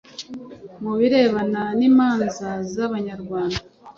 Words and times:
Mu 0.81 0.91
birebana 0.99 1.61
n’imanza 1.79 2.49
zabanyarwanda 2.73 3.61